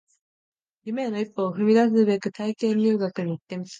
[0.81, 3.69] 夢への一歩を踏み出すべく体験入学に行ってみた